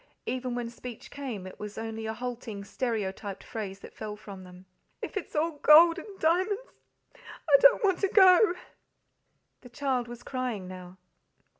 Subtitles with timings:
[0.25, 4.65] Even when speech came, it was only a halting, stereotyped phrase that fell from them.
[4.99, 6.59] "If it's all gold and diamonds,
[7.15, 8.55] I don't want to go!"
[9.61, 10.97] The child was crying now.